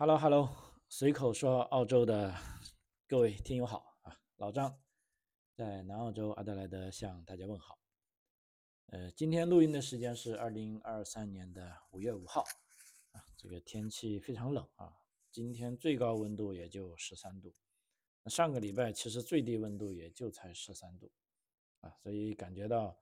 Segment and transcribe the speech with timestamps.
[0.00, 0.48] Hello，Hello，
[0.88, 2.34] 随口说澳洲的
[3.06, 4.80] 各位听友好啊，老张
[5.52, 7.78] 在南澳洲阿德莱德向大家问好。
[8.86, 12.42] 呃，今天录音的时间是二零二三年的五月五号
[13.12, 14.90] 啊，这个天气非常冷啊，
[15.30, 17.54] 今天最高温度也就十三度，
[18.24, 21.12] 上个礼拜其实最低温度也就才十三度
[21.82, 22.96] 啊，所以感觉到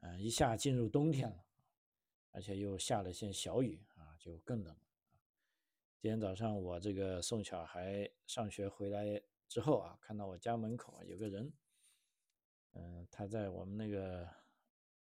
[0.00, 1.44] 嗯一下进入冬天了，
[2.32, 4.76] 而且又下了些小雨啊，就更冷。
[6.02, 11.52] 今天早上我这个送小孩上学回来之后啊，看到我家门口有个人，
[12.72, 14.26] 嗯，他在我们那个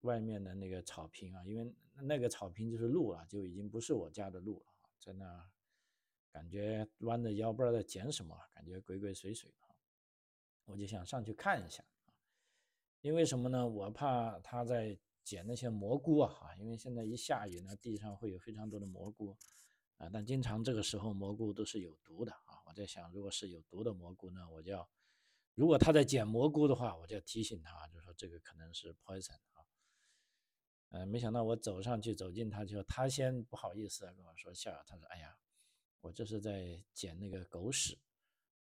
[0.00, 5.46] 外面的那个草坪啊，因为那个草坪就是路啊，就已经不是我家的路了，在那
[6.32, 9.76] 感觉弯着腰不知道在捡什么，感觉鬼鬼祟祟的，
[10.64, 12.08] 我就想上去看一下啊
[13.02, 13.68] 因为什么呢？
[13.68, 19.36] 我怕他在捡那些蘑菇啊，因为现在一下雨呢，地上会有非常多的蘑菇。
[19.98, 22.60] 啊，但经常这个时候蘑菇都是有毒的啊！
[22.66, 24.86] 我在想，如果是有毒的蘑菇呢，我就要，
[25.54, 29.64] 如果他在捡蘑菇的话，我就要提醒他，就说这个可能是 poison 啊。
[30.90, 35.36] 呃，没想到我走上去走近他，就他先不好意思跟我说笑，他说：“哎呀，
[36.02, 37.98] 我这是在捡那个狗屎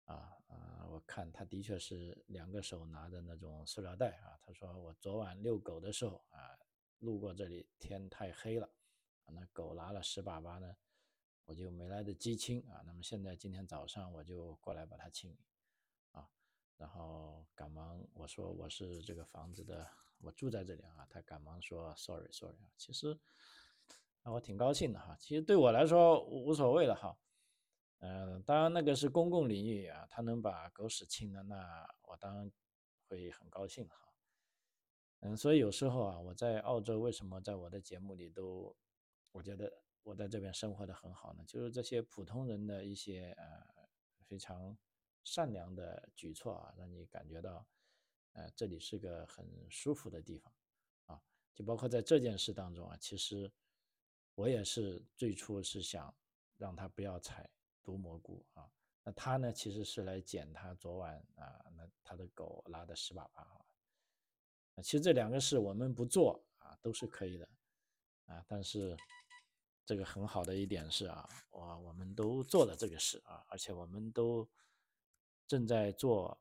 [0.05, 4.37] 啊啊！”我看他的确是两个手拿着那种塑料袋啊。
[4.39, 6.55] 他说：“我昨晚遛狗的时候啊，
[6.99, 8.69] 路过这里，天太黑了，
[9.25, 10.75] 那狗拉了屎粑粑呢。”
[11.45, 15.37] 我就没来得及清啊，那么现在今天早上我就过来把它清理
[16.11, 16.29] 啊，
[16.77, 19.85] 然后赶忙我说我是这个房子的，
[20.19, 23.19] 我住在这里啊，他赶忙说 sorry sorry 啊，其实
[24.21, 27.17] 啊我挺高兴的哈，其实对我来说无所谓了哈，
[27.99, 32.49] 嗯，当然那个是公共领域啊，他能把狗屎清了，那我当然
[33.09, 34.13] 会很高兴哈，
[35.19, 38.73] 嗯，所以有时候啊，我在澳洲为什么在我的节目里都
[39.33, 39.82] 我觉得。
[40.03, 43.87] 我在这边生活的很好呢，就是这些普通人的一些呃
[44.27, 44.77] 非常
[45.23, 47.65] 善良的举措啊，让你感觉到，
[48.33, 50.53] 呃，这里是个很舒服的地方
[51.05, 51.21] 啊。
[51.55, 53.49] 就包括在这件事当中啊，其实
[54.35, 56.13] 我也是最初是想
[56.57, 57.49] 让他不要采
[57.81, 58.69] 毒蘑菇啊。
[59.03, 63.65] 那他呢，其实是来捡他昨晚啊，那他的狗拉的屎粑粑啊。
[64.83, 67.47] 其实这两个事我们不做啊，都是可以的
[68.25, 68.97] 啊，但是。
[69.85, 74.47] 这个很好的一点是啊，我我们都做了这个事啊，而且我们都
[75.45, 76.39] 正在做，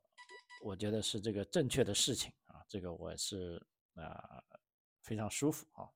[0.62, 3.60] 我觉得是这个正确的事情啊，这个我是
[3.94, 4.42] 啊
[5.02, 5.90] 非常舒服啊。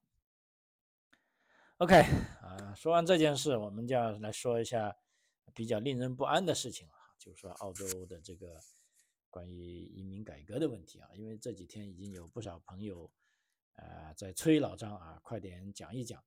[1.78, 2.00] OK
[2.42, 4.96] 啊，说完这件事，我们就要来说一下
[5.54, 8.60] 比较令人不安的事情了，就是说澳洲的这个
[9.30, 13.08] 关于移民改革的问题啊，因为这几天已经有不少朋友
[13.74, 16.20] 啊在催老张啊，快点讲一讲。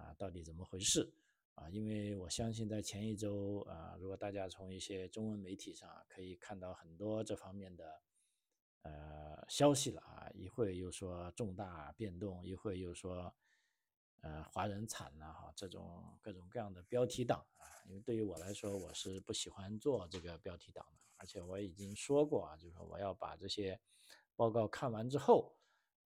[0.00, 1.12] 啊，到底怎么回事
[1.54, 1.68] 啊？
[1.68, 8.00] 因为我相信在前一周啊，如果大家从一些中文媒体上可以看到很多这方面的
[8.82, 13.34] 呃消息了啊，一会又说重大变动，一会又说
[14.22, 17.68] 呃华人惨了哈，这种各种各样的标题党啊。
[17.86, 23.78] 因为对于我来说，我是不喜欢做这个标题党的，而且我已经说过啊，就是说我要把这些
[24.34, 25.54] 报告看完之后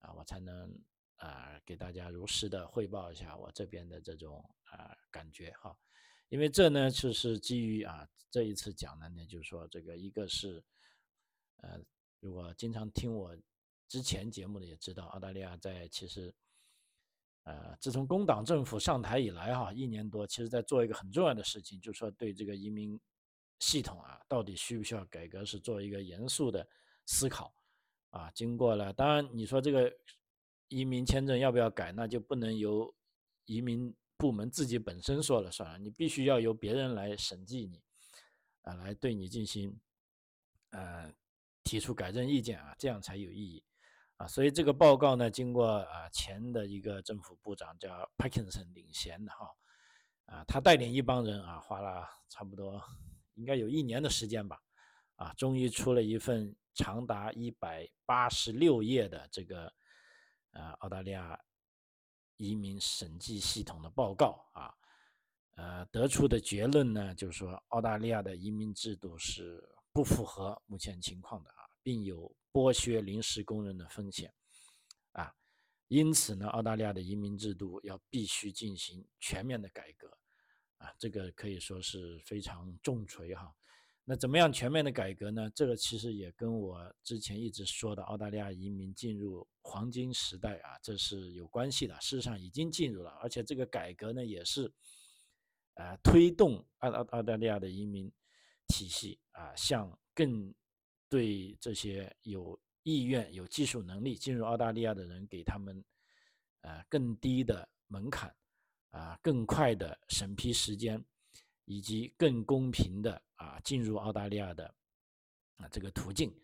[0.01, 0.77] 啊，我才能。
[1.25, 5.75] 啊，给大家如实的汇报一下我这边的这种啊感觉哈，
[6.29, 10.63] 因为这呢就是基于啊这一次讲的呢，就是说这个一个是，
[11.63, 11.81] 呃，
[12.21, 13.35] 如果经常听我
[13.89, 16.35] 之前节目的也知道，澳大利亚在其实，
[17.45, 23.01] 呃，自从工党政府上台以来哈，一年多，其实在做一个很重要的事情，就是说对这个移民
[23.61, 26.69] 系统啊，到底需不需要改革，是做一个严肃的
[27.07, 27.55] 思考
[28.11, 28.31] 啊。
[28.33, 29.91] 经过了，当然你说这个。
[30.75, 31.93] 移民签证要不要改？
[31.93, 32.93] 那就不能由
[33.45, 37.81] 移民部门自己本身说了算了，你必须要由别人来审计你，
[38.63, 39.79] 啊，来对你进行，
[40.71, 41.15] 呃，
[41.63, 43.63] 提出改正意见啊，这样才有意义，
[44.17, 49.49] 啊，所以这个报告呢，经过啊前的一个政府部长叫 Parkinson 领衔的哈，
[50.25, 52.83] 啊，他带领一帮人啊，花了差不多
[53.35, 54.61] 应该有一年的时间吧，
[55.15, 59.73] 啊，终于出了一份长达一百八十六页的这个。
[60.55, 61.39] 呃，澳大利亚
[62.37, 64.75] 移民审计系统的报告啊，
[65.57, 74.33] 呃，得出的结论呢，就是说澳大利亚的移民制度是不符合目前情况的啊，并有剥削临时工人的风险
[75.13, 75.35] 啊，
[75.89, 80.09] 因此呢，澳大利亚的移民制度要必须进行全面的改革
[80.79, 83.55] 啊，这个可以说是非常重锤哈。
[84.07, 85.51] 那怎么样全面的改革呢？
[85.55, 91.99] 这个其实也跟我之前一直说的澳大利亚移民进入黄金时代啊，这是有关系的。
[92.03, 94.71] 事实上已经进入了，而且这个改革呢，也是
[95.77, 98.13] 呃推动澳澳澳大利亚的移民
[98.67, 100.53] 体系啊，向更
[101.09, 105.83] 对这些有意愿、有技术能力进入澳大利亚的人，给他们
[106.61, 108.35] 呃更低的门槛
[108.91, 111.03] 啊，更快的审批时间，
[111.65, 114.75] 以及更公平的啊进入澳大利亚的
[115.57, 116.35] 啊这个途径。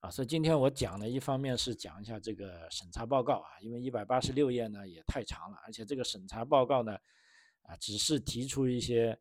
[0.00, 6.92] 啊，所以今天我讲呢，一方面是讲一下这个审查报告啊，因为一百八十六页呢也太长了，而且这个审查报告呢，
[7.62, 9.18] 啊，只是提出一些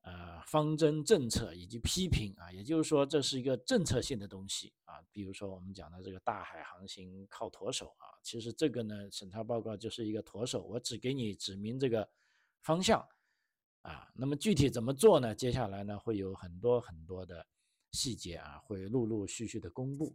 [0.00, 12.08] 呃方针政策以及批评啊，也就是说这是一个政策性的东西啊，比如说我们讲的这个大海航行靠舵手啊，其实这个呢审查报告就是一个舵手，我只给你指明这个
[12.62, 13.06] 方向
[13.84, 15.34] 啊，那么具体怎么做呢？
[15.34, 17.46] 接下来呢会有很多很多的。
[17.96, 20.12] 细节啊，会陆陆续续的公布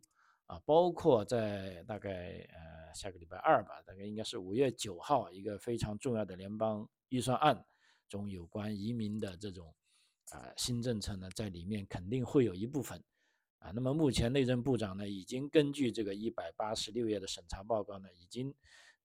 [0.48, 7.66] 啊，包括在大概呃下个礼拜二吧，大概应该是五月九号，一个非常重要的联邦预算案
[8.10, 9.74] 中有关移民的这种
[10.32, 13.02] 啊新政策呢，在里面肯定会有一部分
[13.60, 13.72] 啊。
[13.72, 18.54] 那么目前内政部长呢，已经根据这个一百八十六页的审查报告呢，已经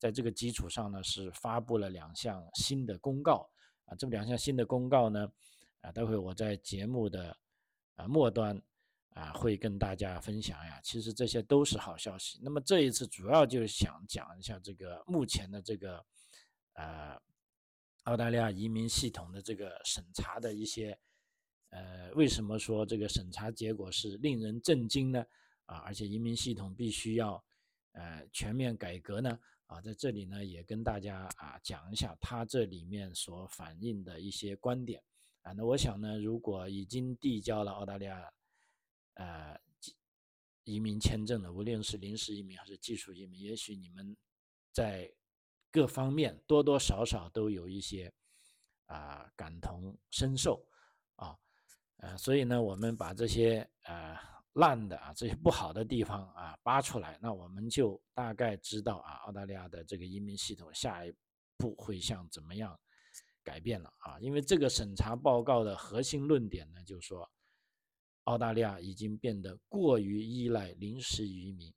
[0.00, 3.49] 在这个基础上呢，是发布了两项新的公告
[3.86, 3.94] 啊。
[3.96, 5.31] 这么两项新的公告呢，
[5.81, 7.36] 啊，待会我在节目的。
[7.96, 8.60] 啊，末端
[9.10, 12.40] 啊会跟大家分享呀，其实这些都是好消息。
[12.42, 16.04] 那么这一次主要就是想讲一下这个目前的这个
[16.72, 17.16] 呃
[18.02, 20.98] 澳大利亚移民系统的这个审查的一些
[21.70, 25.25] 呃，为什么说这个审查结果是令人震惊呢？
[25.66, 27.40] 啊，而且移民系统必须要
[27.92, 29.38] 呃全面改革呢？
[29.74, 35.02] 啊，在这里呢也跟大家啊讲一下他这里面所反映的一些观点。
[35.42, 38.32] 啊，那我想呢，如果已经递交了澳大利亚，
[39.14, 39.60] 呃，
[40.62, 44.16] 移民签证的，无论是临时移民还是技术移民，也许你们
[44.70, 45.12] 在
[45.72, 48.14] 各方面多多少少都有一些
[48.86, 50.66] 啊感同身受
[51.16, 51.36] 啊，
[51.96, 54.16] 呃，所以呢，我们把这些呃
[54.54, 61.14] 烂的啊这些不好的地方啊扒出来，那我们就大概知道啊，澳大利亚的这个移民系统下一
[61.56, 62.76] 步会像怎么样。
[63.46, 67.30] 改变了啊，因为这个审查报告的核心论点呢，就是说
[68.22, 71.70] 澳大利亚已经变得过于依赖临时移民，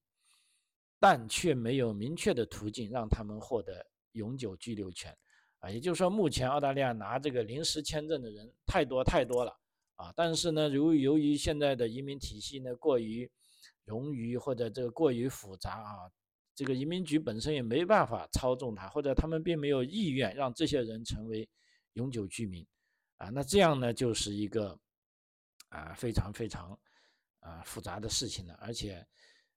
[0.98, 5.14] 但却没有明确的途径让他们获得永久居留权
[5.60, 5.70] 啊。
[5.70, 9.54] 也就是说，目前澳大利亚拿这个临时签证的人太多太多了
[9.98, 10.14] 啊。
[10.16, 13.30] 但是呢，由由于现在的移民体系呢过于
[13.86, 16.10] 冗余或者这个过于复杂啊。
[16.56, 21.48] 这个移民局本身也没办法操纵它，或者他们并没有意愿让这些人成为
[21.94, 22.66] 永久居民，
[23.18, 24.76] 啊，那这样呢就是一个
[25.70, 26.76] 啊非常非常
[27.42, 29.06] 啊复杂的事情了，而且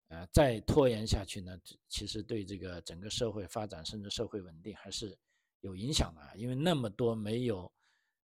[0.08, 1.58] 呃再拖延下去呢，
[1.88, 5.19] 其实对这个整个社会发展甚至社会稳定还是
[5.60, 7.72] 有影响的，因为那么多没有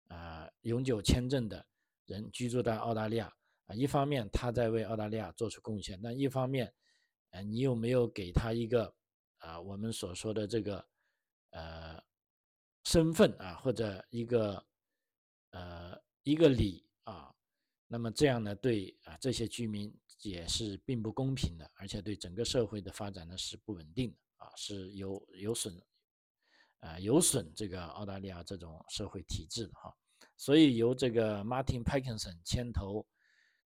[0.08, 1.62] 啊永久签证的
[2.06, 3.32] 人居住在澳大利亚
[3.66, 6.72] 啊，一方面他在为澳大利亚做出贡献，但一方面。
[7.34, 8.94] 呃，你有没有给他一个
[9.38, 10.87] 啊，我们所说的这个
[11.49, 11.99] 呃
[12.84, 14.62] 身份啊，或者一个
[15.52, 17.34] 呃一个礼啊？
[17.87, 19.90] 那么这样呢，对啊这些居民
[20.20, 25.75] 也是并不公平的，而且对整个社会的发展呢是不稳定的啊，是有有损
[26.81, 29.90] 啊有损这个澳大利亚这种社会体制的哈。
[30.42, 33.06] 所以由这个 Martin Parkinson 牵头。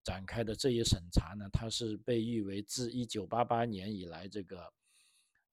[0.05, 4.73] 展开的这一审查呢，它是被誉为自一九八八年以来这个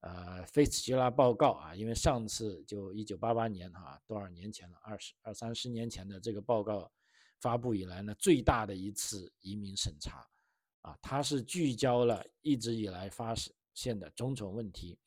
[0.02, 6.92] 呃菲茨杰拉报告啊，因为上次就一九八八年哈多少年前了，二十二三十年前的这个报告
[7.40, 10.24] 发布以来呢，最大的一次移民审查
[10.82, 13.34] 啊，它是聚焦了一直以来发
[13.74, 15.00] 现的种种问题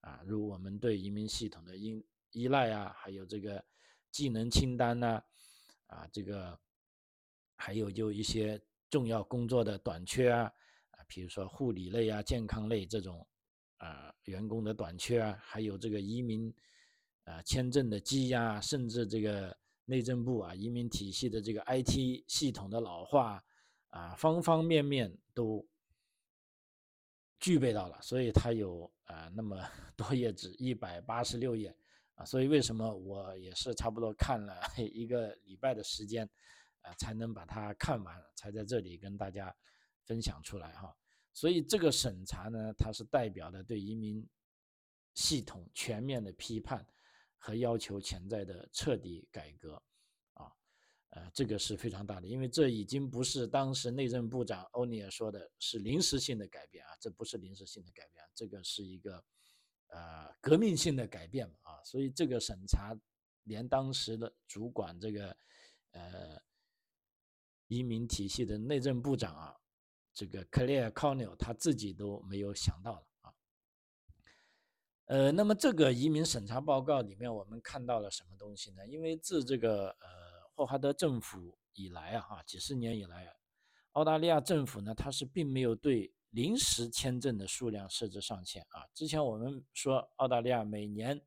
[0.00, 3.64] 啊，如我们对移民系统的依依赖啊，还有这个
[4.10, 5.24] 技能清单呐啊，
[5.88, 6.58] 啊这个
[7.56, 8.58] 还有就一些。
[8.90, 10.50] 重要工作的短缺啊，
[10.92, 13.28] 啊，比如说护理类啊、健康类这种
[13.76, 16.50] 啊员工的短缺啊，还有这个移民
[17.24, 19.54] 啊签证的积压，甚至这个
[19.84, 23.44] 内政部啊移民体系的这个 IT 系统的老化
[23.90, 25.68] 啊，方方面面都
[27.38, 29.62] 具备到了，所以它有啊那么
[29.94, 31.76] 多页纸，一百八十六页
[32.18, 36.28] 啊，所以为什么我也是差不多看了 一个礼拜的时间。
[36.82, 39.54] 啊，才能把它看完，才在这里跟大家
[40.04, 40.96] 分享出来哈。
[41.34, 44.24] 所以这个审查呢，它是代表的对移民
[45.12, 46.86] 系统全面的批判
[47.36, 49.74] 和要求潜在的彻底改革
[50.34, 50.52] 啊。
[51.10, 59.22] 呃，这个是非常大的，因为这已经不是当时内政部长欧尼尔说的是临时性的改变啊，这不是临时性的改变，这个是一个
[59.88, 61.82] 呃革命性的改变啊。
[61.84, 62.96] 所以这个审查
[63.44, 65.36] 连当时的主管这个
[65.92, 66.40] 呃
[67.66, 69.56] 移民体系的内政部长啊，
[70.14, 73.34] 这个克利尔康纽他自己都没有想到了啊。
[75.06, 78.86] 呃，那么这个移民审查报告里面，我们看到了什么东西呢？
[78.86, 80.06] 因为自这个呃
[80.54, 83.34] 霍华德政府以来啊，哈，几十年以来，
[83.92, 88.86] 澳大利亚政府呢，它是并没有对临时签证的数量设置上限啊。
[88.94, 91.20] 之前我们说澳大利亚每年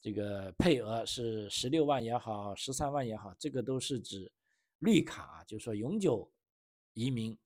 [0.00, 4.30] 这个配额是十六万也好，十三万也好，这个都是指
[4.78, 6.30] 绿卡，就是说永久
[6.92, 7.36] 移民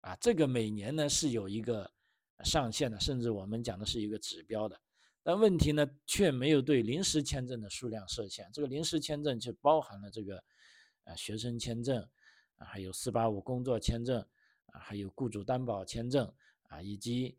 [0.00, 1.90] 啊，这个每年呢是有一个
[2.44, 4.78] 上限的，甚至我们讲的是一个指标的。
[5.22, 8.50] 但问题呢，却没有对临时签证的数量设限。
[8.52, 10.42] 这个临时签证就包含了这个，
[11.04, 12.02] 呃，学生签证，
[12.56, 14.26] 啊，还有四八五工作签证，
[14.72, 16.30] 啊，还有雇主担保签证，
[16.64, 17.38] 啊，以及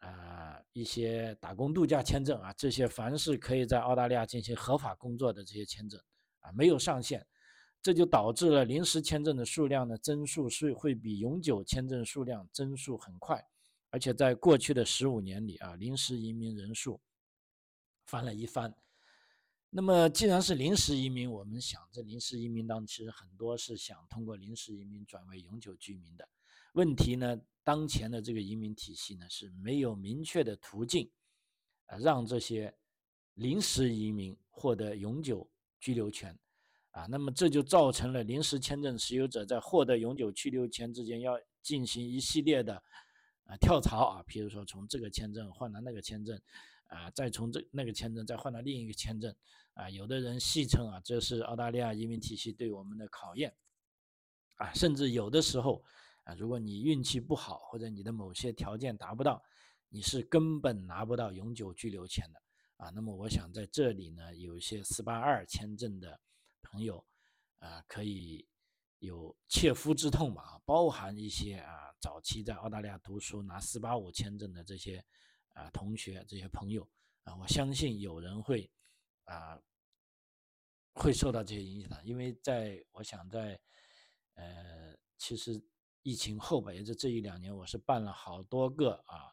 [0.00, 5.98] 啊一些打工度假签证，啊，这些凡是可以在澳大利亚进行合法工作的这些签证，
[6.40, 7.26] 啊，没有上限。
[7.80, 13.44] 这就导致了临时签证的数量呢增速是会比永久签证数量增速很快，
[13.90, 17.00] 而且在过去的十五年里，啊，临时移民人数。
[18.04, 18.74] 翻了一番，
[19.70, 26.28] 那么既然是临时移民，我们想这临时移民当中，其实很多是想通过临时移民转为永久居民的。
[26.72, 31.10] 问题呢，当前的这个移民体系呢是没有明确的途径，
[31.86, 32.74] 啊，让这些
[33.34, 35.48] 临时移民获得永久
[35.80, 36.38] 居留权，
[36.90, 42.74] 啊，那么这就造成了临时签证持有者在获得永久居留权之间要进行一系列的
[43.44, 46.40] 啊跳槽啊，比如说从这个签证换到那个签证。
[46.88, 49.34] 啊，再从这那个签证再换到另一个签证，
[49.72, 53.56] 啊，有的人戏称啊，这是澳大利亚移民体系对我们的考验，
[54.56, 55.82] 啊，甚至有的时候，
[56.24, 59.42] 啊，如果你运气不好或者你的某些条件达不到，
[59.88, 62.42] 你是根本拿不到永久居留权的，
[62.76, 66.20] 啊，那么我想在这里呢，有一些四八二签证的
[66.62, 67.04] 朋友，
[67.58, 68.46] 啊，可以
[68.98, 75.04] 有切肤之痛吧，包含一些啊，早期在澳大利亚读书拿四八五签证的这些。
[75.54, 76.88] 啊，同学这些朋友
[77.24, 78.70] 啊，我相信有人会
[79.24, 79.60] 啊
[80.94, 83.60] 会受到这些影响，因为在我想在
[84.32, 85.62] 呃，其实
[86.02, 89.32] 疫情后吧，也就这一两年，我是办了好多个啊，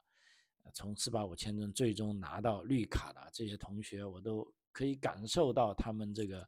[0.73, 6.47] 从四八五签证最终拿到绿卡的这些同学，我都可以感受到他们这个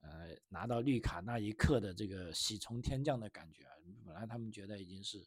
[0.00, 3.72] 呃拿到绿卡那一刻的这个喜从天降的感觉啊。
[4.04, 5.24] 本来他们觉得已经是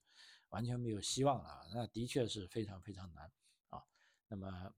[0.50, 3.32] 完全没有希望了，那的确是非常非常难
[3.70, 3.82] 啊。
[4.28, 4.74] 那么，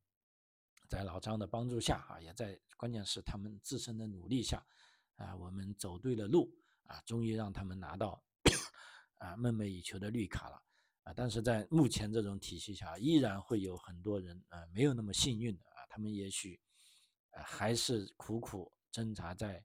[0.88, 4.64] 在老张的帮助下啊，也在关键是他们自身的努力下，
[5.16, 8.24] 啊，我们走对了路啊，终于让他们拿到
[9.18, 10.62] 啊梦寐以求的绿卡了
[11.04, 11.14] 啊。
[11.16, 16.60] 但是在目前这种体系下，依然会有很多人啊没有那么幸运的啊，他们也许
[17.32, 19.64] 啊还是苦苦挣扎在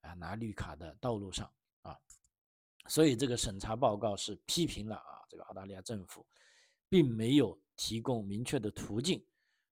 [0.00, 1.52] 啊拿绿卡的道路上
[1.82, 1.96] 啊。
[2.88, 6.26] 所以这个审查报告是批评了啊这个澳大利亚政府，
[6.88, 7.58] 并没有。
[7.78, 9.22] 提供明确的途径，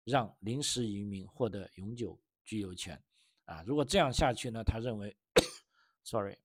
[0.05, 3.03] 让临时移民获得永久居留权，
[3.47, 4.63] 啊，如果这样下去呢？
[4.63, 5.17] 他认为，
[6.05, 6.37] sorry，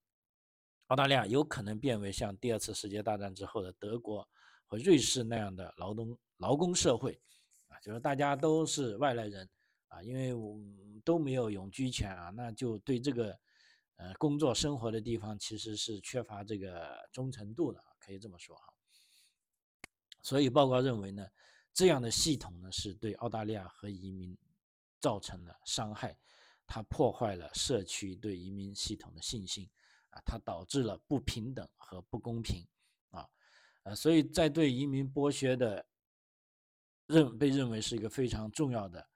[0.89, 4.27] 澳大利亚有可能变为像第二次世界大战之后的德国
[4.65, 7.19] 和瑞士那样的劳动劳工社会，
[7.67, 9.49] 啊，就是大家都是外来人，
[9.87, 10.59] 啊，因为我
[11.03, 13.39] 都没有永居权啊，那就对这个
[13.95, 18.73] 呃工作生活的地方其实是缺乏这个忠诚度的，可以这么说哈。
[20.21, 21.25] 所以报告认为呢。
[21.71, 24.35] 这样的系统呢，是对澳大利亚和移民
[24.99, 26.17] 造成了伤害，
[26.67, 29.69] 它破坏了社区对移民系统的信心，
[30.25, 32.67] 它导致了不平等和不公平，
[33.09, 33.27] 啊，
[33.83, 35.85] 呃，所以在对移民剥削的
[37.07, 39.09] 认被认为是一个非常重要的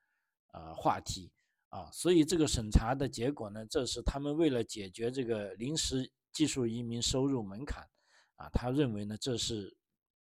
[0.52, 1.32] 呃话题，
[1.70, 7.88] 啊，所以这个审查的结果呢，这是他们为了解决这个临时技术移民收入门槛，
[8.36, 9.76] 啊，他认为呢，这是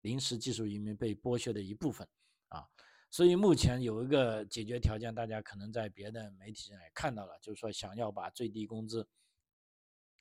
[0.01, 2.07] 临时技术移民被剥削的一部分。
[2.49, 2.67] 啊，
[3.11, 9.07] 所以目前有一个解决条件，大家可能在别的媒体上也看到了，就是说想要把最低工资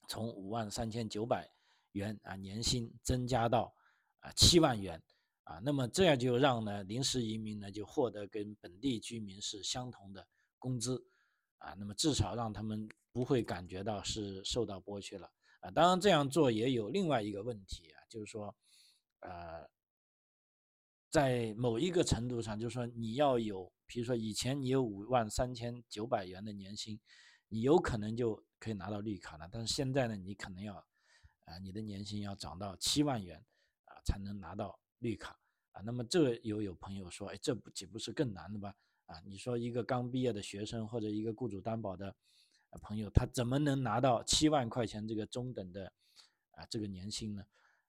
[0.09, 1.49] 从五万三千九百
[1.93, 3.73] 元啊年薪增加到
[4.19, 5.01] 啊七万元
[5.45, 10.27] 啊，那么这样就让呢临时移民呢就获得跟本地居民是相同的
[10.59, 11.07] 工资
[11.59, 15.71] 啊，那么至少让他们不会感觉到是受到剥削了啊。
[15.71, 18.57] 当然这样做也有另外一个问题啊，就是说
[19.21, 19.69] 呃。
[21.11, 27.01] 在某一个程度上，就是说你要有，比如说以前你有五万三千九百元的年薪，
[27.49, 29.49] 你有可能就可以拿到绿卡了。
[29.51, 30.75] 但是现在呢，你可能要，
[31.45, 33.45] 啊，你的年薪要涨到七万元，
[33.85, 35.39] 啊，才能拿到绿卡，
[35.73, 38.75] 啊，那么这又有朋友说，哎，这不岂不是更难的吗？
[39.07, 42.15] 啊，你说一个刚毕业的学生或者一个雇主担保的，
[42.83, 45.91] 朋友，他怎么能拿到七万块钱这个中等的
[46.51, 47.43] 啊这个年薪呢？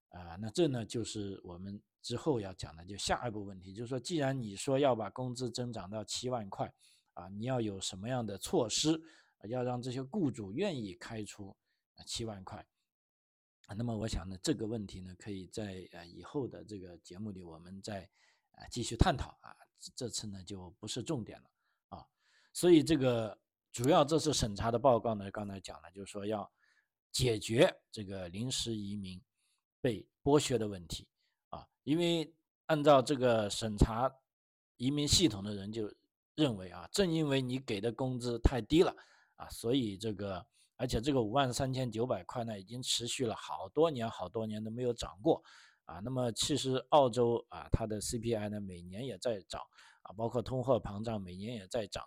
[0.10, 6.72] 啊，那这呢就是我们之后要讲的，就下一步问题，就是说，既然你说要把工资增长到七万块，
[7.14, 9.00] 啊，你要有什么样的措施，
[9.48, 11.56] 要让这些雇主愿意开出
[11.96, 12.66] 啊七万块？
[13.68, 18.10] 啊，那么我想呢，这个问题呢，可以在呃以后的这个节目里，我们再
[18.52, 19.56] 啊继续探讨啊，
[19.96, 21.50] 这次呢就不是重点了
[21.90, 22.06] 啊，
[22.54, 23.40] 所以这个
[23.72, 26.52] 主要这次审查的报告呢，刚才讲了，就是说要
[27.12, 29.22] 解决这个临时移民。
[29.82, 31.08] 被剥削的问题
[31.52, 34.14] 啊，因为按照这个审查
[34.76, 35.90] 移民系统的人就
[36.36, 38.94] 认为啊，正因为你给的工资太低了
[39.40, 45.42] 啊，所以这个而且这个五万三千九百块呢，已经持续了好多年好多年都没有涨过
[45.86, 46.00] 啊。
[46.04, 49.62] 那么其实澳洲啊，它的 CPI 呢每年也在涨
[50.04, 52.04] 啊，包括通货膨胀每年也在涨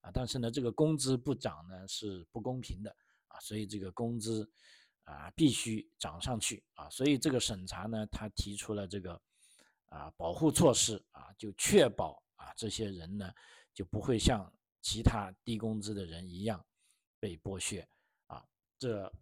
[0.00, 2.90] 啊，但是呢这个工资不涨呢是不公平的
[3.28, 4.50] 啊，所以这个工资。
[5.08, 6.90] 啊，必须涨上去啊！
[6.90, 9.12] 所以这个审查呢，他提出了这个
[9.84, 13.30] 啊保护措施啊，就确保啊这些人呢
[13.72, 14.52] 就不会像
[14.82, 16.66] 其他低工资的人一样
[17.26, 17.84] 被剥削
[18.28, 18.46] 啊。
[18.78, 19.12] 这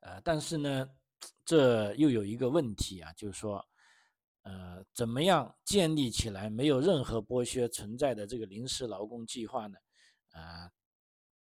[0.00, 0.90] 呃，但是呢，
[1.44, 3.64] 这又有一个问题啊，就是说，
[4.42, 9.78] 呃，怎么样建立起来没有任何剥削存在的这个临时劳工计划呢？
[10.30, 10.72] 啊？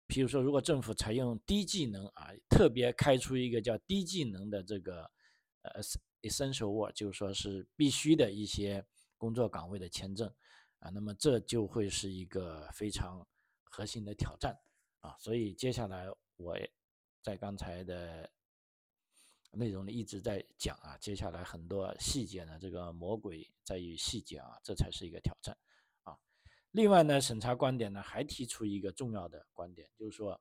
[0.07, 5.11] 比如说，如果政府采用低技能啊，特别开出一个叫低技能的这个
[5.61, 5.83] 呃
[6.23, 8.83] essential work，就是说是必须的一些
[9.17, 10.33] 工作岗位的签证
[10.79, 13.27] 啊，那么这就会是一个非常
[13.65, 14.57] 核心的挑战
[14.99, 15.15] 啊。
[15.19, 16.57] 所以接下来我
[17.21, 18.29] 在刚才的
[19.51, 25.57] 内容里一直在讲啊，接下来很多细节呢，这个魔鬼在于细节啊，这才是一个挑战
[26.03, 26.15] 啊。
[26.71, 30.39] 另外呢，审查观点呢还提出一个重要的观点，就是说，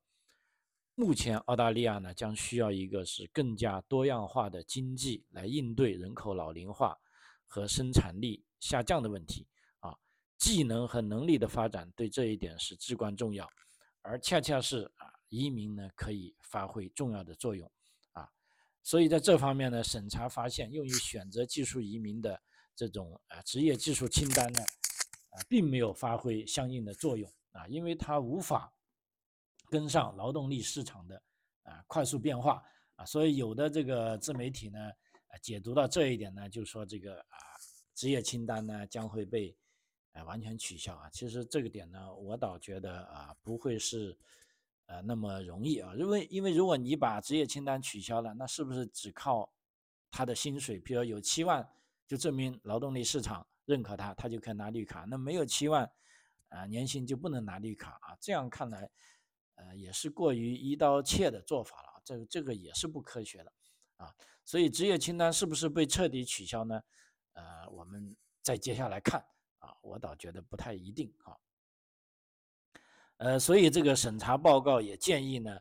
[0.94, 6.98] 目前澳大利亚呢将需要一个是更加多样化的经济来应对人口老龄化
[7.46, 9.46] 和生产力下降的问题
[9.78, 9.96] 啊，
[10.36, 13.48] 技能和能力的发展对这一点是至关重要，
[14.06, 17.70] 而恰恰是啊移民呢可以发挥重要的作用
[18.12, 18.28] 啊，
[18.82, 22.40] 所以在这方面呢，审查发现用于选择技术移民的
[22.74, 24.62] 这种啊职业技术清单呢。
[24.62, 28.72] 啊并没有发挥相应的作用啊，因为它无法
[29.68, 31.22] 跟上劳动力市场的
[31.62, 32.62] 啊快速变化
[32.94, 34.78] 啊，所以有的这个自媒体呢，
[35.42, 37.36] 解读到这一点呢，就说这个啊
[37.94, 39.54] 职业清单呢将会被
[40.16, 41.10] 哎完全取消啊。
[41.10, 44.16] 其实这个点呢，我倒觉得啊不会是
[44.86, 49.52] 呃那么容易啊，因为因为如果你把职业清单取消了，那是不是只靠
[50.10, 51.68] 他的薪水，比如有七万，
[52.06, 53.46] 就证明劳动力市场？
[53.66, 55.04] 认可他，他就可以拿绿卡。
[55.08, 55.90] 那没有七万，
[56.50, 58.16] 啊，年薪就不能拿绿卡啊。
[58.20, 58.88] 这样看来，
[59.56, 62.00] 呃，也是过于一刀切的做法了。
[62.04, 63.52] 这这个也是不科学的，
[63.96, 64.14] 啊。
[64.44, 66.80] 所以职业清单是不是被彻底取消呢？
[67.32, 69.26] 呃，我们再接下来看
[69.66, 69.76] 啊。
[69.82, 71.36] 我倒觉得不太一定啊。
[73.18, 75.58] 呃，所以这个审查报告也建议呢。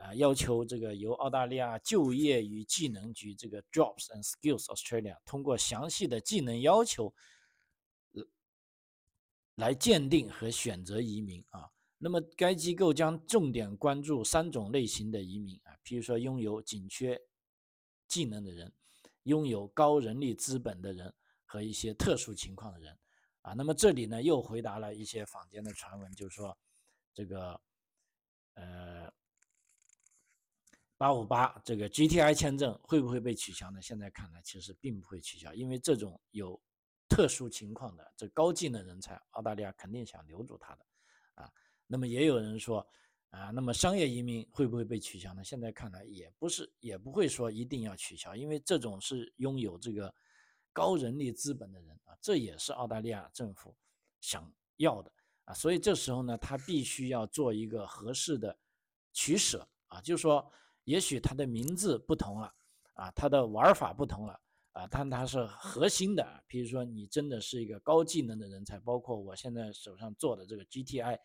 [0.00, 7.12] 啊，要求这个由澳大利亚就业与技能局这个 Jobs and Skills Australia 通过详细的技能要求，
[9.56, 11.68] 来鉴定和选择移民啊。
[11.98, 17.20] 那么该机构将重点关注三种类型的移民啊，比如说拥有紧缺
[18.08, 18.72] 技能的人，
[19.24, 22.98] 拥有高人力资本的人和一些特殊情况的人
[23.42, 23.52] 啊。
[23.52, 26.56] 那么这里呢又回答了一些坊间的传闻，就是说
[27.12, 27.60] 这个
[28.54, 29.12] 呃。
[31.00, 33.80] 八五八这个 GTI 签证会不会被取消呢？
[33.80, 36.60] 现在看来其实并不会取消，因为这种有
[37.08, 40.84] 特殊情况的这高技能人才，澳大利亚肯定想留住他的
[41.36, 41.50] 啊。
[41.86, 42.86] 那么也有人说
[43.30, 45.42] 啊，那么商业移民会不会被取消呢？
[45.42, 50.14] 现在看来也不是，也不会说一定要取消，因为这种是拥有这个
[50.72, 53.74] 高人力资本的人啊，这也是澳大利亚政府
[54.20, 55.12] 想要的
[55.44, 55.54] 啊。
[55.54, 58.58] 所以这时候呢，他必须要做一个合适的
[59.12, 60.50] 取舍啊，就是说。
[60.84, 62.52] 也许他的名字不同了，
[62.94, 64.40] 啊，他的玩法不同了，
[64.72, 66.42] 啊，但他是核心的。
[66.48, 71.16] 比如说，你真的是一个高技能的人才，包括我现在手上做的这个 GTI，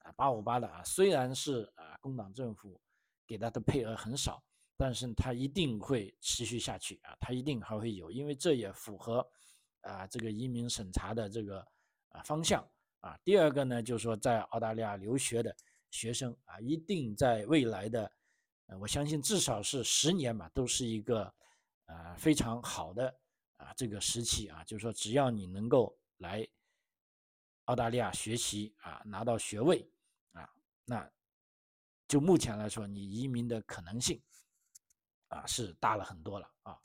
[0.00, 2.80] 啊，八五八的啊，虽然是啊工党政府
[3.26, 4.40] 给他的配额很少，
[4.78, 9.28] 但是它一定会持续下去啊，它一定还会有，因为这也符合
[9.80, 11.58] 啊这个移民审查的这个
[12.10, 12.64] 啊方向
[13.00, 13.18] 啊。
[13.24, 15.54] 第二个呢，就是说在澳大利亚留学的
[15.90, 18.10] 学生啊，一定在未来的。
[18.80, 21.34] 我相信至少是十年吧，都是一个
[21.86, 23.12] 呃非常好的
[23.56, 26.46] 啊这个时期啊，就是说只要你能够来
[27.64, 29.90] 澳大利亚学习啊，拿到学位
[30.32, 30.48] 啊，
[30.84, 31.10] 那
[32.06, 34.20] 就目前来说，你移民的可能性
[35.28, 36.78] 啊是大了很多了啊。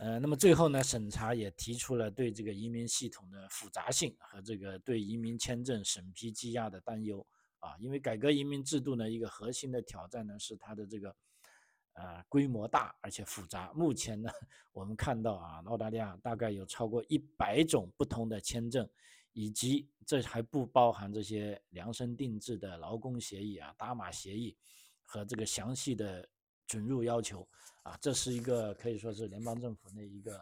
[0.00, 7.26] 呃，那么最后呢，审查也提出了对这个移民系统的复杂性和这个对移民签证审批积压的担忧
[7.60, 7.76] 啊。
[7.78, 11.16] 因为改革移民制度呢，一个核心的挑战呢是它的这个
[11.92, 13.72] 呃规模大而且复杂。
[13.72, 14.30] 目前呢，
[14.72, 18.88] 我们看到啊，澳大利亚大概有超过一百种不同的签证。
[19.36, 24.56] 以及这还不包含这些量身定制的劳工协议啊、打码协议
[25.04, 26.28] 和这个详细的
[26.66, 27.46] 准入要求
[27.82, 30.36] 啊，这是一个可以说是联邦政府那一个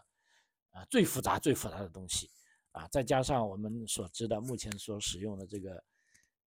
[0.71, 2.29] 啊最复杂、最复杂的东西
[2.71, 2.87] 啊。
[2.87, 5.83] 再加上我们所知的目前所使用的这个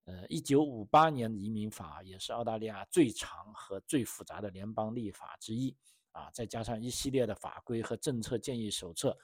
[0.05, 5.77] 呃一九五八年移民法，也是澳大利亚最长和最复杂的联邦立法之一
[6.13, 6.31] 啊。
[6.33, 9.17] 再加上一系列的法规和政策建议手册。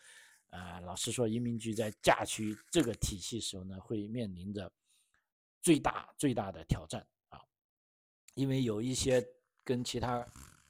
[0.50, 4.70] 啊，老实说，移民局在驾驭这个体系时候呢，会面临着
[5.62, 7.40] 最大最大的挑战啊，
[8.34, 9.26] 因为有一些
[9.64, 10.27] 跟其他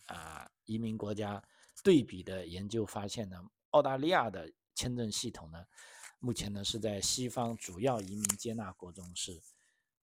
[0.06, 1.42] 啊移民国家
[1.82, 5.64] 对比的研究发现呢，澳大利亚的签证系统呢，
[6.18, 9.40] 目前呢是在西方主要移民接纳国中是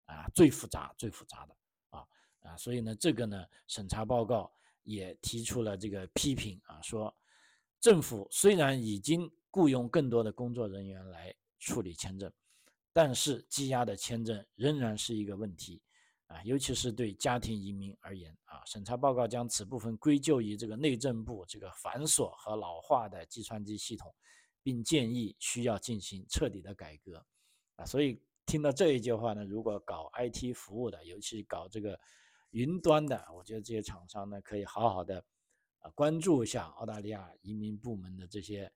[0.07, 1.57] 啊最复杂最复杂的
[1.91, 2.07] 啊
[2.43, 4.51] 啊，所以呢，这个呢审查报告
[4.83, 7.15] 也提出了这个批评啊，说
[7.81, 12.33] 政府虽然已经雇佣更多的工作人员来处理签证，
[12.93, 15.83] 但是积压的签证仍然是一个问题
[16.27, 18.63] 啊，尤其是对家庭移民而言啊。
[18.65, 24.15] 审查报告将此部分归咎于这个内政部这个繁琐和老化的计算机系统，
[24.63, 27.25] 并建议需要进行彻底的改革
[27.77, 27.85] 啊。
[27.85, 31.99] 所以听到这一句话呢，如果搞 IT 服务的，尤其搞这个
[32.51, 35.25] 云端的，我觉得这些厂商呢，可以好好的
[35.79, 38.73] 啊关注一下澳大利亚移民部门的这些。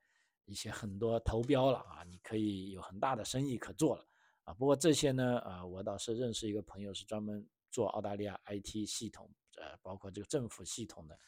[0.46, 4.04] 一些很多投标了啊，你可以有很大的生意可做了
[4.44, 4.54] 啊。
[4.54, 11.18] 不过这些呢，啊，我倒是认识一个朋友，是专门做澳大利亚 IT 系统，呃，包括这个政府系统的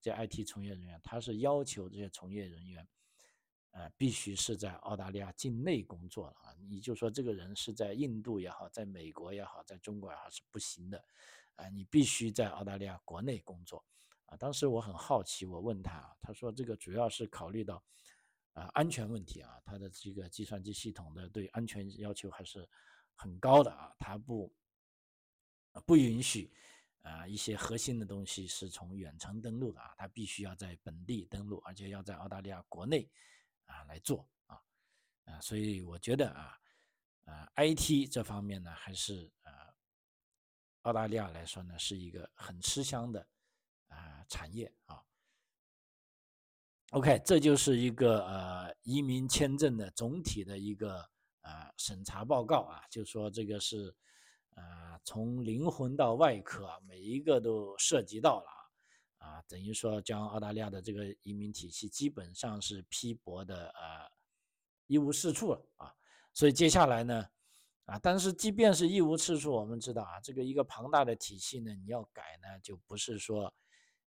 [0.00, 2.86] 这 IT 从业人员，他是要求这些从业人员，
[3.70, 6.54] 呃，必须是在澳大利亚境内工作了啊。
[6.68, 11.02] 你就说这个人是在印度也好，在美国也好，在中国也好是不行的，
[11.54, 13.84] 啊，你必须在澳大利亚国内工作
[14.26, 14.36] 啊。
[14.36, 17.82] 当时我很好奇，我问他，他说这个主要是考虑到。
[18.56, 22.66] 啊，安全问题啊，它的这个计算机系统的对安全要求还是
[23.14, 24.50] 很高的啊，它不
[25.84, 26.50] 不允许
[27.02, 33.06] 啊一些核心的东西是从远程登录的啊，它必须要在本地登录，而且要在澳大利亚国内
[33.66, 34.58] 啊来做啊
[35.26, 36.58] 啊，所以我觉得啊
[37.26, 39.52] 啊 IT 这方面呢，还是啊
[40.80, 43.28] 澳大利亚来说呢，是一个很吃香的
[43.88, 45.04] 啊产业啊。
[46.96, 50.96] OK，这就是一个呃移民签证的总体的一个
[51.42, 53.94] 呃审查报告啊，就说这个是
[54.54, 58.46] 呃从灵魂到外壳每一个都涉及到了
[59.18, 64.10] 啊，等于说将澳大利亚的这个移民体系基本上是批驳的呃
[64.86, 65.92] 一无是处了啊，
[66.32, 67.26] 所以接下来呢
[67.84, 73.52] 啊，但是即便是一无是处，我们知道啊，这个一个庞大的体系呢，你要改呢，就不是说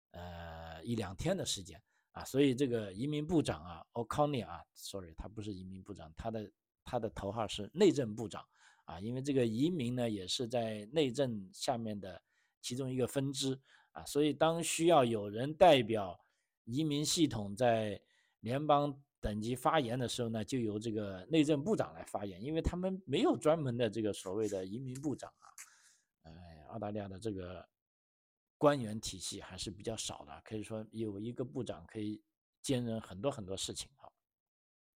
[0.10, 1.80] 呃一两天的时间。
[2.20, 6.52] 啊，所以这个移民部长啊，O'Connor 啊，sorry，他不是移民部长，他的
[6.84, 8.46] 他的头号是内政部长
[8.84, 12.22] 啊，因为这个移民呢也是在内政下面的
[12.60, 13.58] 其中一个分支
[13.94, 16.20] 啊，所以当需要有人代表
[16.66, 18.02] 移民系统在
[18.42, 25.48] 联邦等级发言的时候呢，就由这个内政部长来发言，因为他们没有专门的这个所谓的移民部长啊，
[26.24, 27.66] 哎，澳大利亚的这个。
[28.60, 32.22] 官员体系还是比较少的，可以说有一个部长可以
[32.62, 34.04] 兼任很多很多事情啊。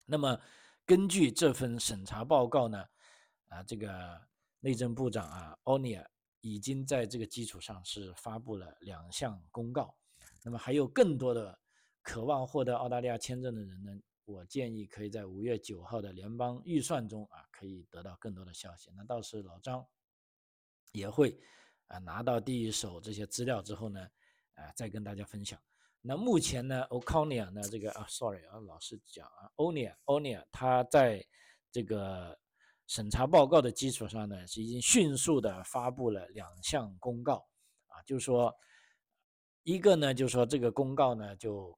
[0.03, 0.41] 那么
[0.83, 2.83] 根据这份审查报告呢，
[3.49, 4.19] 啊，这个
[4.61, 9.95] 内政部长啊，奥尼尔已经在这个基础上是发布了两项公告。
[10.43, 11.57] 那么还有更多的
[12.01, 13.91] 渴望获得澳大利亚签证的人呢，
[14.25, 18.89] 我建议可以在五月九号的联邦预算中啊，可以得到更多的消息。
[18.95, 19.85] 那到时老张
[20.93, 21.39] 也会。
[21.91, 24.01] 啊，拿到第一手这些资料之后呢，
[24.53, 25.59] 啊，再跟大家分享。
[25.99, 31.23] 那目前呢，O'Connor 呢，这个啊，sorry 啊，老是讲啊，O'Neill，O'Neill，他在
[31.69, 32.39] 这个
[32.87, 37.45] 审查报告的基础上呢，是已经迅速的发布了两项公告
[37.87, 38.55] 啊，就是说，
[39.63, 41.77] 一个呢，就是说这个公告呢，就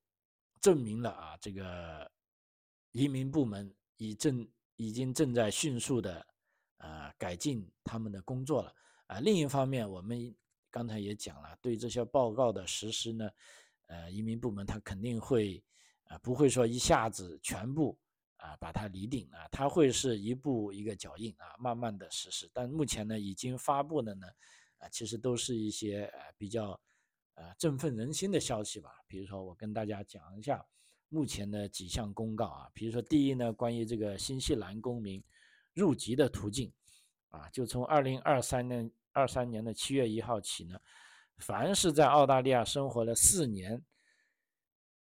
[0.62, 2.10] 证明了啊，这个
[2.92, 6.26] 移民部门已正已经正在迅速的
[6.78, 8.74] 呃改进他们的工作了。
[9.08, 10.34] 啊，另一方面，我们
[10.72, 13.30] 刚才也讲了，对这些报告的实施呢，
[13.88, 15.64] 呃，移民部门他肯定会，
[16.06, 17.98] 啊，不会说一下子全部
[18.38, 22.50] 啊把它拟定啊，他会是一步一个脚印啊，慢慢的实施。
[22.54, 24.28] 但目前呢，已经发布的呢，
[24.78, 26.80] 啊，其实都是一些呃比较
[27.36, 28.90] 呃振奋人心的消息吧。
[29.06, 30.66] 比如说，我跟大家讲一下
[31.10, 35.24] 目前的几项公告啊，比如说第一呢，关于这个新西兰公民
[35.74, 36.72] 入籍的途径
[37.34, 40.80] 啊，就从二零二三年二三年的七月一号起呢，
[41.38, 43.84] 凡是在澳大利亚生活了四年。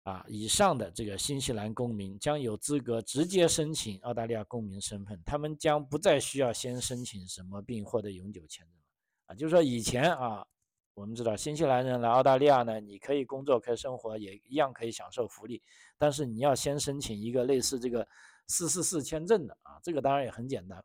[0.04, 8.86] 啊，以上的这个新西兰公民将有资格直接申请澳大利亚公民身份，他们将不再需要先申请什么并获得永久签证了。
[9.26, 10.46] 啊，就是说以前啊，
[10.94, 15.62] 我们知道新西兰人来澳大利亚呢，你可以工作可以生活，也一样可以享受福利，
[15.98, 18.08] 但是你要先申请一个类似这个
[18.46, 20.82] 四四四签证的啊，这个当然也很简单，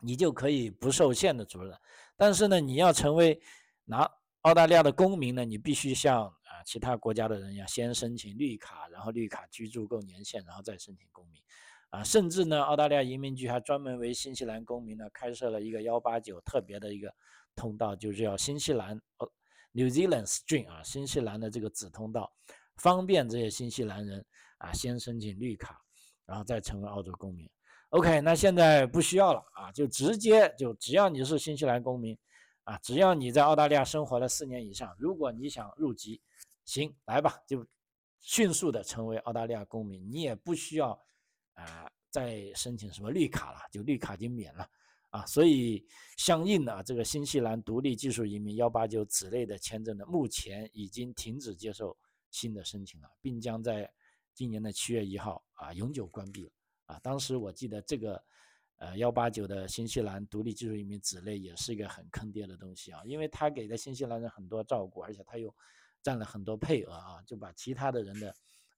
[0.00, 1.78] 你就可以不受限的住人。
[2.16, 3.40] 但是呢，你要成为
[3.84, 4.10] 拿
[4.42, 6.32] 澳大利亚的公民呢，你必须像啊。
[6.66, 11.40] 其他国家的人一样先申请绿卡，然后绿卡居住够年限，然后再申请公民，
[11.88, 17.14] 啊，甚至呢，澳大利亚移民局还专门为新西兰公民呢开设了一个幺八九特别的一个
[17.54, 19.30] 通道，就是叫新西兰哦
[19.72, 22.30] ，New Zealand Stream 啊，新西兰的这个子通道，
[22.76, 24.22] 方便这些新西兰人
[24.58, 25.80] 啊先申请绿卡，
[26.26, 27.48] 然后再成为澳洲公民。
[27.90, 32.16] OK，那现在不需要了啊，就直接就只要你是新西兰公民
[32.64, 36.20] 啊，只要你在澳大利亚生活了四年以上，如果你想入籍。
[36.66, 37.66] 行，来吧，就
[38.20, 40.90] 迅速的成为澳大利亚公民，你也不需要
[41.54, 44.68] 啊再申请什么绿卡了，就绿卡已经免了
[45.08, 45.82] 啊，所以
[46.18, 51.96] 相应的啊这个新西兰独立技术移民幺八九此类的签证呢，目前已经停止接受
[52.30, 53.90] 新的申请了，并将在
[54.34, 56.52] 今年的七月一号啊永久关闭了
[56.88, 56.98] 啊。
[57.02, 58.22] 当时我记得这个
[58.78, 65.54] 呃幺八九的新西兰独立技术移民子类也是一个很坑爹的东西啊，因为他给的新西兰人很多照顾，而且他又。
[66.00, 68.32] 占了很多配额啊，就把其他的人的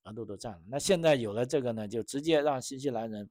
[0.04, 0.62] 额度都占了。
[0.66, 3.28] 那现在有了这个呢，就直接让新西兰人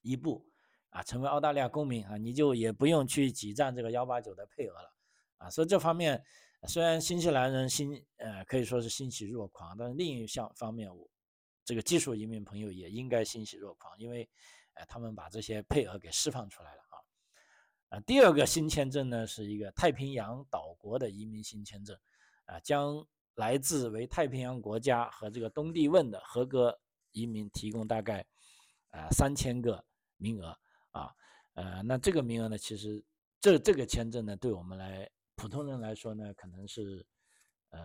[0.00, 0.42] 一步
[0.88, 4.94] 啊成为澳大利亚公民啊，你就也不用去挤占这个幺八九的配额了
[5.36, 5.50] 啊。
[5.50, 6.24] 所以这方面
[6.66, 11.06] 虽然新西兰人欣呃可以说是欣喜若狂，但是另一项方面，我
[11.66, 14.26] 这个技术移民朋友也应该欣喜若狂，因为
[14.72, 16.96] 呃他们把这些配额给释放出来了啊。
[17.90, 21.94] 啊，第二个新签证呢是一个太平洋岛国的移民新签证。
[22.46, 26.78] 啊，将来自为太平洋国家和这个东帝汶的合格
[27.10, 28.24] 移民提供大概
[28.90, 29.84] 啊三千个
[30.16, 30.56] 名额
[30.92, 31.12] 啊，
[31.54, 33.04] 呃，那这个名额呢，其实
[33.40, 37.04] 这这个签证呢，对我们来普通人来说呢，可能是
[37.70, 37.80] 呃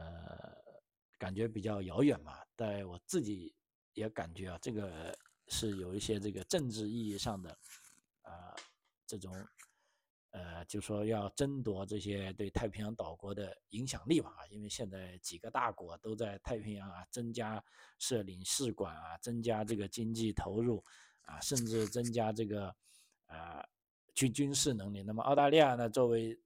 [1.17, 2.34] 感觉比较遥远嘛。
[2.56, 3.52] 但我自己
[3.93, 7.49] 也感觉啊，这个是有一些这个政治意义上的
[8.21, 8.56] 啊
[9.06, 9.34] 这种。
[10.34, 17.62] 呃，就说要争夺这些对太平洋岛国的影响力吧，因为现在几个大国都在太平洋啊增加
[17.99, 20.82] 设领事馆啊，增加这个经济投入
[21.23, 22.73] 啊，甚至增加这个
[23.25, 23.62] 啊
[24.15, 25.04] 军军事能力。
[25.04, 26.39] 那么澳大利亚呢，作为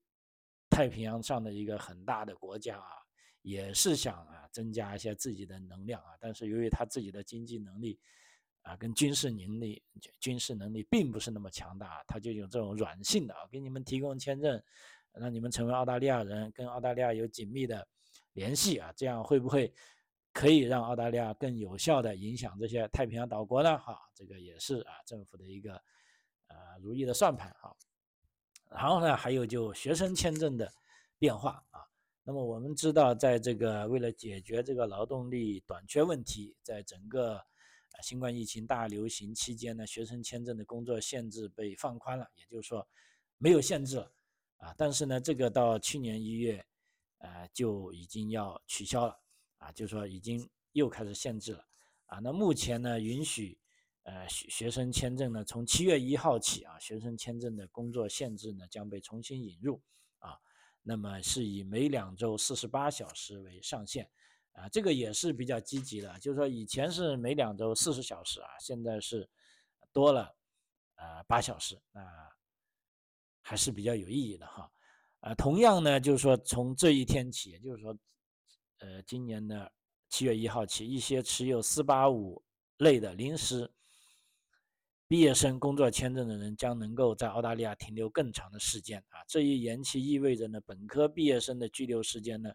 [0.68, 3.05] 太平洋上的一个很大的国家啊，
[3.46, 8.00] 也是想啊增加一些自己的能量啊，但是由于他自己的经济能力。
[8.66, 9.84] 啊，跟军事能力、
[10.20, 14.60] 军事能力并不是那么强大，他就有这种软性的啊，给你们提供签证，
[15.14, 17.88] 让你们成为澳大利亚人，跟澳大利亚有紧密的
[18.34, 19.72] 联系啊，这样会不会
[20.34, 23.78] 可以让澳大利亚更有效的影响这些太平洋岛国呢？
[23.78, 25.76] 哈，这个也是啊，政府的一个
[26.48, 27.72] 呃如意的算盘哈。
[28.72, 30.74] 然后呢，还有就学生签证的
[31.20, 31.64] 变化，
[32.28, 37.40] 那么我们知道，在这个为了解决这个劳动力短缺问题，在整个
[38.02, 42.86] 新冠疫情大流行期间呢，学生签证的工作限制被放宽了，也就是说
[43.38, 44.12] 没有限制了
[44.58, 44.74] 啊。
[44.76, 46.66] 但是呢，这个到去年一月，
[47.20, 49.16] 呃就已经要取消了
[49.60, 51.64] 啊，就是说已经又开始限制了
[52.08, 52.18] 啊。
[52.18, 53.56] 那目前呢，允许
[54.02, 59.80] 呃学学生签证呢，从七月一号起啊，学生签证的工作限制呢将被重新引入
[60.18, 60.40] 啊。
[60.88, 64.08] 那么是以每两周四十八小时为上限。
[64.54, 69.30] 啊，这个也是比较积极的，就是说以前是每两周四十小时啊，现在是
[69.92, 70.34] 多了
[70.96, 72.02] 呃八小时，那
[73.42, 74.72] 还是比较有意义的哈。
[75.20, 77.98] 啊，同样呢，就是说从这一天起，也就是说，
[78.78, 79.70] 呃，今年的
[80.08, 82.42] 七月一号起，一些持有四八五
[82.78, 83.70] 类的临时
[85.08, 89.00] 毕业生工作签证的人将能够在澳大利亚停留更长的时间。
[89.10, 89.24] 啊。
[89.28, 92.52] 这一延期意味着呢，本科毕业生的居留时间呢。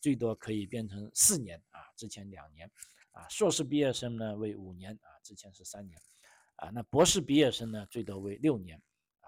[0.00, 1.60] 最多可以变成四年。
[1.70, 2.70] 啊，之前两年，
[3.10, 4.92] 啊，硕士毕业生呢为五年。
[4.92, 6.00] 啊，之前是三年，
[6.54, 8.80] 啊，那博士毕业生呢最多为六年，
[9.18, 9.26] 啊，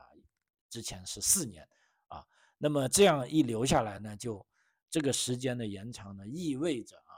[0.69, 1.69] 之前是四年，
[2.07, 2.25] 啊，
[2.57, 4.47] 那么这样一留下来呢，就
[4.89, 7.13] 这个时间的延长呢，意味着啊，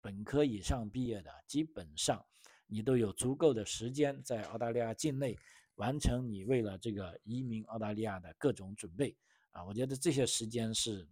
[0.00, 2.24] 本科以上毕业的基本上
[2.74, 5.38] 你都有足够的时间在澳大利亚境内
[5.76, 9.16] 完成你为了这个移民澳大利亚的各种准备。
[9.52, 11.06] 啊，我觉得这些时间是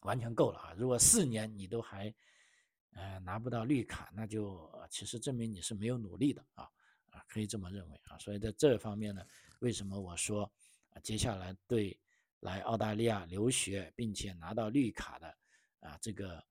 [0.00, 0.74] 完全够了啊。
[0.76, 2.12] 如果四年你都还
[2.94, 6.68] 呃拿不到绿卡，那就其实证明你是没有努力的啊
[7.10, 8.18] 啊，可以这么认为啊。
[8.18, 9.24] 所以在这方面呢，
[9.60, 10.52] 为什么我说
[10.88, 11.96] 啊，接下来对
[12.40, 15.28] 来澳大利亚留学并且拿到绿卡的
[15.78, 16.44] 啊这个。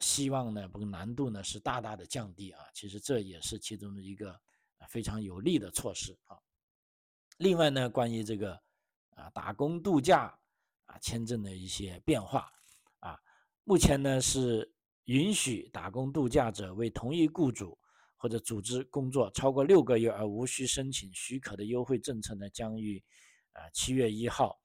[0.00, 4.38] 希望呢，不难度呢是大大的降低啊，其实这也是其中的一个
[4.88, 6.36] 非常有利的措施啊。
[7.38, 8.60] 另外呢，关于这个
[9.10, 10.36] 啊打工度假
[10.86, 12.52] 啊签证的一些变化
[12.98, 13.18] 啊，
[13.62, 14.70] 目前呢是
[15.04, 17.78] 允许打工度假者为同一雇主
[18.16, 23.02] 或者组织工作超过六个月而无需申请许可的优惠政策呢，将于
[23.52, 24.60] 啊七月一号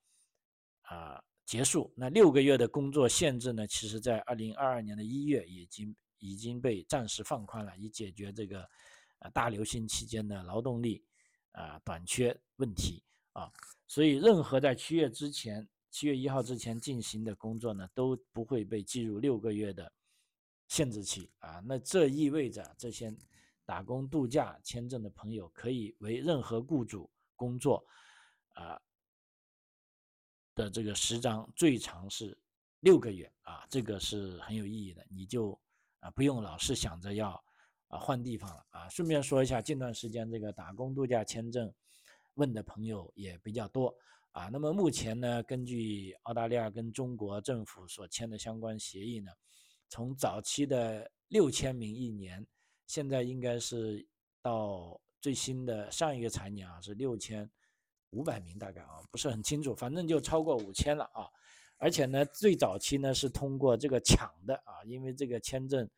[0.82, 1.24] 啊。
[1.50, 3.66] 结束那六个月的工作限制呢？
[3.66, 8.62] 其实，在二零二二年的一月已经已经被暂时放宽了，以解决这个
[9.18, 11.04] 呃大流行期间的劳动力
[11.54, 13.52] 啊短缺问题啊。
[13.88, 19.92] 所以，任何在七月之前、七月一号之前进行的工作呢，都不会被计入六个月的
[20.68, 21.60] 限制期啊。
[21.66, 23.12] 那这意味着这些
[23.66, 27.84] 打工度假签证的朋友可以为任何雇主工作
[28.54, 28.80] 啊。
[30.60, 32.38] 的这个十张最长是
[32.82, 35.58] 六个月啊，这个是很有意义的，你就
[36.02, 37.41] 啊不用老是想着要
[37.88, 38.89] 啊换地方了啊。
[38.89, 41.74] 顺便说一下，近段时间这个打工度假签证
[42.34, 43.95] 问的朋友也比较多
[44.32, 44.50] 啊。
[44.50, 49.32] 那么目前呢，根据澳大利亚跟中国政府所签的相关协议呢，
[49.88, 52.45] 从早期的六千名一年，
[52.86, 54.06] 现在应该是
[54.41, 57.50] 到最新的上一个财年啊是六千。
[58.12, 61.30] 五百名大概啊，不是很清楚，反正就超过五千了啊。
[61.78, 65.89] 而且呢，最早期呢是通过这个抢的啊，因为这个签证，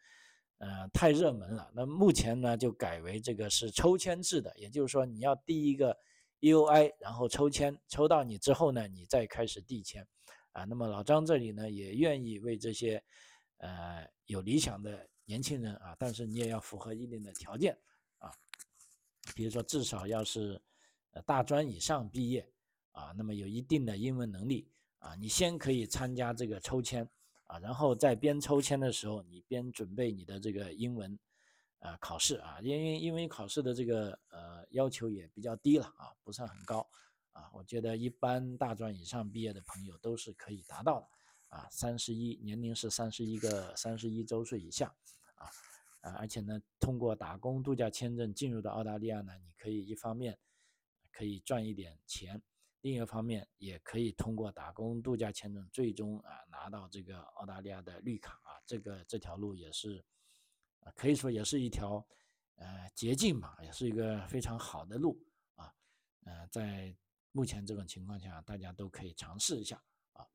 [0.60, 1.72] 呃，太热门了。
[1.74, 5.98] 那目前呢就改为这个是抽签制的，也就是说你要第一个
[6.42, 10.06] U I，然后抽签，抽到你之后呢，你再开始递签
[10.52, 10.66] 啊。
[10.66, 13.04] 那么老张这里呢也愿意为这些
[13.58, 17.76] 呃有理想的年轻人啊，但是你也要符合一定的条件
[18.20, 18.32] 啊，
[19.34, 20.62] 比如说至少要是。
[21.12, 22.50] 呃，大专以上毕业
[22.94, 24.66] 啊，那么有一定的英文能力
[25.00, 27.06] 啊，你先可以参加这个抽签
[27.48, 31.20] 啊，然后在边抽签的时候，你边准备你的这个英文
[31.80, 36.88] 呃考试啊，因为因为考试的这个呃要求也比较低了啊，不算很高
[37.34, 41.08] 啊，我觉得一般大专以上毕业的朋友都是可以达到的
[41.50, 44.96] 啊，三十一年龄是三十一个三十一周岁以下
[45.36, 45.48] 啊
[46.00, 50.38] 啊，而且呢，通过打工度假签证进入到澳大利亚呢，你可以一方面。
[51.12, 52.42] 可以赚一点钱，
[52.82, 60.04] 另一方面也可以通过打工度假签证，最终啊拿到这个澳大利亚的绿卡啊，这个这条路也是
[60.80, 62.04] 啊，可以说也是一条
[62.56, 65.22] 呃捷径吧，也是一个非常好的路
[65.56, 65.72] 啊，
[66.24, 66.96] 呃，在
[67.34, 69.76] 目前这种情况下，大家都可以尝试一下
[70.14, 70.26] 啊。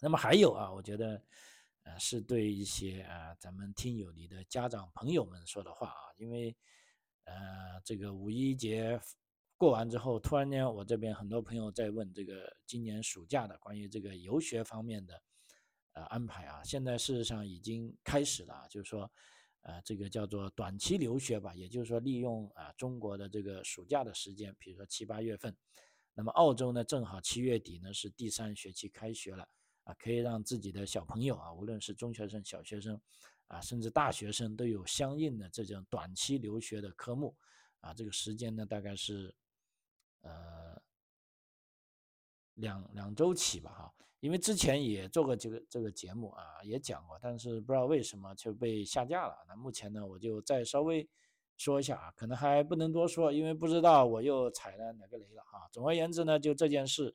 [0.00, 1.22] 那么还有啊，我觉得
[1.82, 6.56] 呃是对一些啊咱们听友里的家长朋友们说的话啊，因为
[7.24, 7.34] 呃
[7.84, 8.98] 这个五一节。
[9.58, 15.20] 过完之后，突然间我这边很多朋友在问这个今年暑假的关于这个游学方面的
[15.94, 19.10] 呃安排啊，现在事实上已经开始了，就是说，
[19.62, 25.52] 呃，这个叫做短期留学吧，也就是说利用啊中国的这个暑假的时间，比如说七八月份，
[26.14, 29.42] 那么澳洲呢正好七月底呢是第三学期开学了
[29.82, 32.96] 啊，可以让自己的小朋友啊，无论是中学生、小学生
[33.48, 37.36] 啊，甚至大学生都有相应的这种短期留学的科目
[37.80, 39.34] 啊，这个时间呢大概是。
[40.20, 40.80] 呃，
[42.54, 49.44] 两两周起吧，哈，因为之前也做过这个这个节目啊，也讲过，但是不知道为什么就被下架了。
[49.46, 51.08] 那目前呢，我就再稍微
[51.56, 55.68] 说一下啊，可能还不能多说，因为不知道我又踩了哪个雷了啊。
[55.70, 57.14] 总而言之呢，就这件事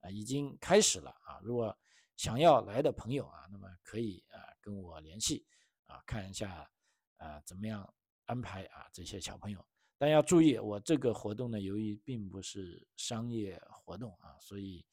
[0.00, 1.38] 啊已经开始了啊。
[1.42, 1.76] 如果
[2.16, 5.44] 想要来的朋友啊，那么可以啊跟我联系
[5.86, 6.70] 啊，看一下
[7.16, 7.92] 啊怎么样
[8.24, 9.64] 安排啊这些小朋友。
[9.98, 14.84] 但要注意，我这个活动呢，由于并不是商业活动啊，所以，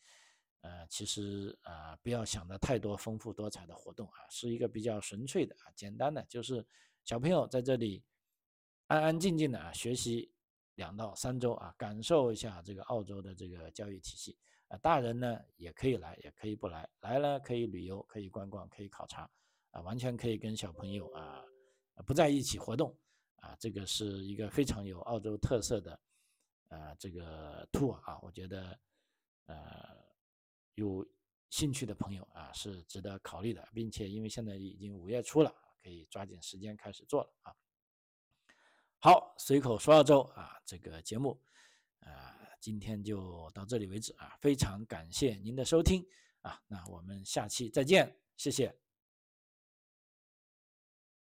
[0.61, 6.65] 呃，其实啊，不要想的太多丰富多彩的活动啊，是一个比较纯粹的啊，简单的，就是
[7.03, 8.01] 小朋友在这里
[8.88, 10.32] 安安静静的啊学习
[10.75, 14.38] 两到三周啊，感受一下这个澳洲的这个教育体系
[14.69, 19.30] 啊，大人呢也可以来，也可以不来，来了可以旅游，可以观光，可以考察
[19.71, 21.43] 啊，完全可以跟小朋友啊
[22.05, 22.97] 不在一起活动。
[23.43, 25.99] 啊，这个是一个非常有澳洲特色的，
[26.69, 28.79] 呃，这个 tour 啊，我觉得，
[29.47, 29.57] 呃，
[30.75, 31.05] 有
[31.49, 37.53] 兴趣的朋友啊是值得考虑的，并且因为现在已经五月初了，可以抓紧时间开始做了啊。
[38.99, 41.37] 好，随口说澳洲啊，这个节目
[41.99, 46.07] 啊今天就到这里为止啊，非常感谢您的收听
[46.43, 48.82] 啊，那我们下期再见，谢谢。